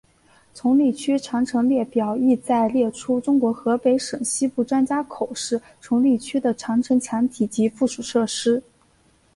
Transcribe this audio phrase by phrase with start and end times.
[0.55, 8.63] 崇礼区长城列表旨在列出中国河北省西部张家口市崇礼区的长城墙体及附属设施。